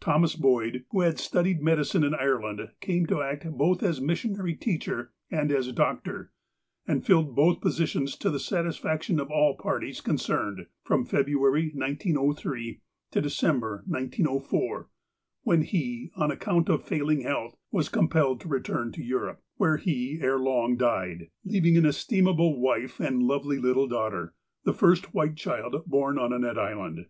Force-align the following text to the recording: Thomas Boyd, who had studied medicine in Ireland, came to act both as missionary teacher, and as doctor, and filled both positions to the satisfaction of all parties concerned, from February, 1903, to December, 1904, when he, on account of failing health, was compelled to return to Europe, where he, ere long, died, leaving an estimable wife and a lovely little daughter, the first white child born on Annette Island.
Thomas 0.00 0.36
Boyd, 0.36 0.86
who 0.90 1.02
had 1.02 1.18
studied 1.18 1.60
medicine 1.60 2.02
in 2.02 2.14
Ireland, 2.14 2.70
came 2.80 3.04
to 3.08 3.20
act 3.20 3.44
both 3.50 3.82
as 3.82 4.00
missionary 4.00 4.54
teacher, 4.54 5.12
and 5.30 5.52
as 5.52 5.70
doctor, 5.72 6.32
and 6.86 7.04
filled 7.04 7.36
both 7.36 7.60
positions 7.60 8.16
to 8.20 8.30
the 8.30 8.40
satisfaction 8.40 9.20
of 9.20 9.30
all 9.30 9.58
parties 9.58 10.00
concerned, 10.00 10.64
from 10.82 11.04
February, 11.04 11.72
1903, 11.74 12.80
to 13.10 13.20
December, 13.20 13.84
1904, 13.86 14.88
when 15.42 15.60
he, 15.60 16.10
on 16.16 16.30
account 16.30 16.70
of 16.70 16.82
failing 16.82 17.20
health, 17.20 17.58
was 17.70 17.90
compelled 17.90 18.40
to 18.40 18.48
return 18.48 18.90
to 18.92 19.04
Europe, 19.04 19.42
where 19.58 19.76
he, 19.76 20.20
ere 20.22 20.38
long, 20.38 20.78
died, 20.78 21.28
leaving 21.44 21.76
an 21.76 21.84
estimable 21.84 22.58
wife 22.62 22.98
and 22.98 23.20
a 23.20 23.24
lovely 23.26 23.58
little 23.58 23.86
daughter, 23.86 24.32
the 24.64 24.72
first 24.72 25.12
white 25.12 25.36
child 25.36 25.84
born 25.86 26.18
on 26.18 26.32
Annette 26.32 26.58
Island. 26.58 27.08